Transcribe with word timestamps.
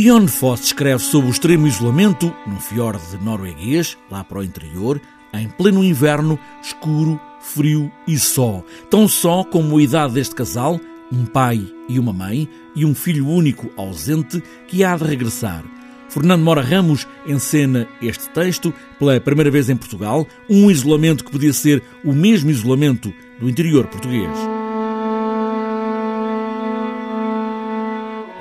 Ion 0.00 0.26
Foss 0.28 0.62
escreve 0.64 1.02
sobre 1.02 1.28
o 1.28 1.30
extremo 1.30 1.66
isolamento 1.66 2.34
num 2.46 2.58
fiorde 2.58 3.18
norueguês, 3.22 3.98
lá 4.10 4.24
para 4.24 4.38
o 4.38 4.42
interior, 4.42 4.98
em 5.34 5.46
pleno 5.46 5.84
inverno, 5.84 6.38
escuro, 6.62 7.20
frio 7.38 7.92
e 8.08 8.18
só. 8.18 8.64
Tão 8.88 9.06
só 9.06 9.44
como 9.44 9.76
a 9.76 9.82
idade 9.82 10.14
deste 10.14 10.34
casal, 10.34 10.80
um 11.12 11.26
pai 11.26 11.62
e 11.86 11.98
uma 11.98 12.14
mãe, 12.14 12.48
e 12.74 12.86
um 12.86 12.94
filho 12.94 13.28
único 13.28 13.70
ausente 13.76 14.42
que 14.66 14.82
há 14.82 14.96
de 14.96 15.04
regressar. 15.04 15.62
Fernando 16.08 16.42
Mora 16.42 16.62
Ramos 16.62 17.06
encena 17.26 17.86
este 18.00 18.26
texto 18.30 18.72
pela 18.98 19.20
primeira 19.20 19.50
vez 19.50 19.68
em 19.68 19.76
Portugal, 19.76 20.26
um 20.48 20.70
isolamento 20.70 21.22
que 21.22 21.30
podia 21.30 21.52
ser 21.52 21.82
o 22.02 22.14
mesmo 22.14 22.48
isolamento 22.48 23.12
do 23.38 23.50
interior 23.50 23.86
português. 23.86 24.49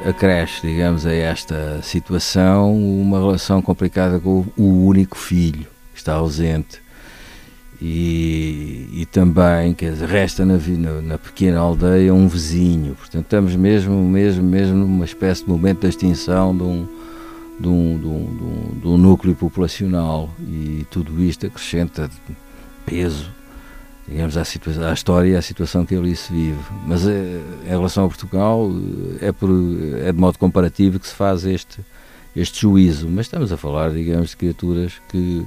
Acresce, 0.06 0.66
digamos, 0.66 1.06
a 1.06 1.14
esta 1.14 1.82
situação 1.82 2.76
uma 2.76 3.20
relação 3.20 3.62
complicada 3.62 4.20
com 4.20 4.46
o 4.58 4.86
único 4.86 5.18
filho 5.18 5.68
que 5.94 6.00
está 6.00 6.14
ausente. 6.14 6.82
E, 7.82 8.90
e 8.92 9.06
também, 9.06 9.74
quer 9.74 9.94
dizer, 9.94 10.08
resta 10.08 10.46
na, 10.46 10.58
na, 11.02 11.18
pequena 11.18 11.60
aldeia 11.60 12.14
um 12.14 12.28
vizinho. 12.28 12.94
Portanto, 12.96 13.24
estamos 13.24 13.56
mesmo, 13.56 14.04
mesmo, 14.04 14.44
mesmo 14.44 14.76
numa 14.76 15.06
espécie 15.06 15.44
de 15.44 15.50
momento 15.50 15.82
de 15.82 15.88
extinção 15.88 16.56
de 16.56 16.64
um, 16.64 16.88
de 17.58 17.68
um, 17.68 17.98
de 17.98 18.06
um, 18.08 18.26
de 18.26 18.44
um, 18.44 18.80
de 18.82 18.88
um 18.88 18.98
núcleo 18.98 19.34
populacional. 19.34 20.30
E 20.42 20.86
tudo 20.92 21.24
isto 21.24 21.46
acrescenta 21.46 22.10
peso 22.86 23.39
digamos, 24.10 24.36
à, 24.38 24.42
à 24.42 24.94
história 24.94 25.30
e 25.30 25.36
à 25.36 25.42
situação 25.42 25.86
que 25.86 25.96
ali 25.96 26.16
se 26.16 26.34
vive. 26.34 26.58
Mas 26.86 27.08
eh, 27.08 27.40
em 27.66 27.70
relação 27.70 28.06
a 28.06 28.08
Portugal, 28.08 28.70
eh, 29.22 29.28
é, 29.28 29.32
por, 29.32 29.50
é 30.04 30.12
de 30.12 30.20
modo 30.20 30.38
comparativo 30.38 31.00
que 31.00 31.08
se 31.08 31.14
faz 31.14 31.46
este, 31.46 31.80
este 32.36 32.62
juízo. 32.62 33.08
Mas 33.08 33.28
estamos 33.28 33.52
a 33.52 33.58
falar, 33.58 33.92
digamos, 33.92 34.32
de 34.32 34.38
criaturas 34.38 34.94
que. 35.10 35.46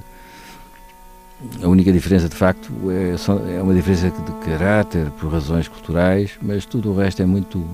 A 1.60 1.66
única 1.66 1.92
diferença, 1.92 2.28
de 2.28 2.36
facto, 2.36 2.70
é, 2.88 3.16
é 3.56 3.60
uma 3.60 3.74
diferença 3.74 4.08
de 4.10 4.32
caráter, 4.46 5.10
por 5.18 5.32
razões 5.32 5.66
culturais, 5.66 6.30
mas 6.40 6.64
tudo 6.64 6.92
o 6.92 6.96
resto 6.96 7.20
é 7.20 7.26
muito, 7.26 7.66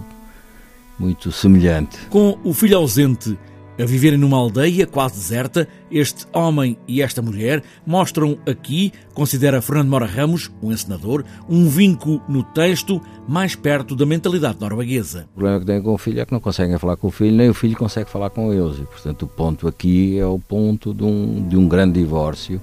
muito 0.99 1.31
semelhante. 1.31 1.99
Com 2.09 2.39
o 2.43 2.55
filho 2.55 2.79
ausente 2.79 3.39
a 3.79 3.85
viverem 3.85 4.19
numa 4.19 4.37
aldeia 4.37 4.87
quase 4.87 5.15
deserta, 5.15 5.69
este 5.91 6.27
homem 6.33 6.77
e 6.87 7.01
esta 7.01 7.23
mulher 7.23 7.63
mostram 7.87 8.37
aqui, 8.47 8.93
considera 9.15 9.63
Fernando 9.63 9.89
Mora 9.89 10.07
Ramos, 10.07 10.51
um 10.61 10.73
encenador, 10.73 11.25
um 11.49 11.69
vínculo 11.69 12.21
no 12.29 12.43
texto 12.43 13.01
mais 13.29 13.55
perto 13.55 13.95
da 13.95 14.05
mentalidade 14.05 14.61
norueguesa. 14.61 15.29
O 15.35 15.39
problema 15.39 15.61
que 15.61 15.67
têm 15.67 15.83
com 15.83 15.95
o 15.95 15.99
filho 15.99 16.21
é 16.21 16.27
que 16.27 16.33
não 16.33 16.41
conseguem 16.41 16.77
falar 16.79 16.97
com 16.97 17.07
o 17.07 17.11
filho, 17.11 17.37
nem 17.37 17.49
o 17.49 17.55
filho 17.55 17.77
consegue 17.77 18.11
falar 18.11 18.31
com 18.31 18.53
eles. 18.53 18.79
E, 18.79 18.83
portanto, 18.83 19.23
o 19.23 19.29
ponto 19.29 19.69
aqui 19.69 20.19
é 20.19 20.27
o 20.27 20.39
ponto 20.39 20.93
de 20.93 21.05
um, 21.05 21.47
de 21.49 21.57
um 21.57 21.69
grande 21.69 22.01
divórcio 22.01 22.61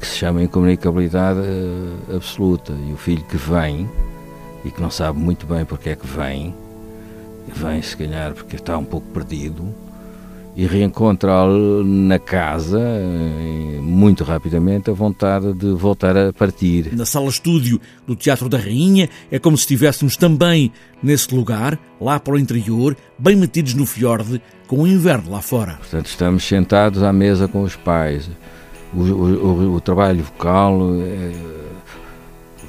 que 0.00 0.06
se 0.06 0.16
chama 0.16 0.42
incomunicabilidade 0.42 1.40
uh, 1.40 2.16
absoluta. 2.16 2.72
E 2.88 2.92
o 2.92 2.96
filho 2.96 3.22
que 3.24 3.36
vem, 3.36 3.88
e 4.64 4.70
que 4.70 4.80
não 4.80 4.90
sabe 4.90 5.18
muito 5.18 5.46
bem 5.46 5.64
porque 5.64 5.90
é 5.90 5.96
que 5.96 6.06
vem, 6.06 6.54
vem 7.54 7.80
se 7.82 7.96
calhar 7.96 8.34
porque 8.34 8.56
está 8.56 8.76
um 8.76 8.84
pouco 8.84 9.06
perdido, 9.08 9.64
e 10.56 10.66
reencontrá-lo 10.66 11.82
na 11.82 12.18
casa, 12.18 12.80
muito 13.80 14.22
rapidamente, 14.22 14.90
a 14.90 14.92
vontade 14.92 15.52
de 15.52 15.72
voltar 15.72 16.16
a 16.16 16.32
partir. 16.32 16.94
Na 16.94 17.04
sala-estúdio 17.04 17.80
do 18.06 18.14
Teatro 18.14 18.48
da 18.48 18.58
Rainha, 18.58 19.08
é 19.30 19.38
como 19.38 19.56
se 19.56 19.62
estivéssemos 19.62 20.16
também 20.16 20.72
nesse 21.02 21.34
lugar, 21.34 21.78
lá 22.00 22.20
para 22.20 22.34
o 22.34 22.38
interior, 22.38 22.96
bem 23.18 23.34
metidos 23.34 23.74
no 23.74 23.84
fiorde, 23.84 24.40
com 24.66 24.82
o 24.82 24.86
inverno 24.86 25.32
lá 25.32 25.42
fora. 25.42 25.74
Portanto, 25.74 26.06
estamos 26.06 26.44
sentados 26.44 27.02
à 27.02 27.12
mesa 27.12 27.48
com 27.48 27.62
os 27.62 27.74
pais. 27.74 28.30
O, 28.94 29.00
o, 29.00 29.02
o, 29.02 29.74
o 29.74 29.80
trabalho 29.80 30.22
vocal. 30.22 30.78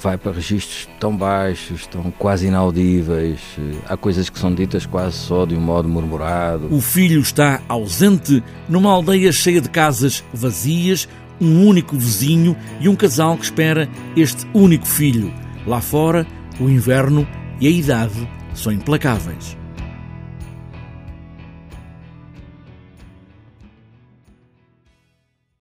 Vai 0.01 0.17
para 0.17 0.31
registros 0.31 0.87
tão 0.99 1.15
baixos, 1.15 1.87
tão 1.87 2.11
quase 2.11 2.47
inaudíveis. 2.47 3.39
Há 3.87 3.97
coisas 3.97 4.29
que 4.29 4.37
são 4.37 4.53
ditas 4.53 4.85
quase 4.85 5.17
só 5.17 5.45
de 5.45 5.55
um 5.55 5.61
modo 5.61 5.89
murmurado. 5.89 6.67
O 6.73 6.81
filho 6.81 7.19
está 7.19 7.61
ausente 7.67 8.43
numa 8.69 8.91
aldeia 8.91 9.31
cheia 9.31 9.61
de 9.61 9.69
casas 9.69 10.23
vazias, 10.33 11.07
um 11.39 11.65
único 11.65 11.97
vizinho 11.97 12.55
e 12.79 12.87
um 12.87 12.95
casal 12.95 13.37
que 13.37 13.45
espera 13.45 13.89
este 14.15 14.45
único 14.53 14.85
filho. 14.85 15.33
Lá 15.65 15.81
fora, 15.81 16.25
o 16.59 16.69
inverno 16.69 17.27
e 17.59 17.67
a 17.67 17.71
idade 17.71 18.27
são 18.53 18.71
implacáveis. 18.71 19.57